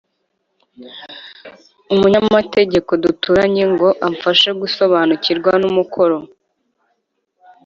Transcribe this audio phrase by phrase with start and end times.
[1.93, 6.17] umunyamategeko duturanye ngo amfashe gusobanukirwa n'umukoro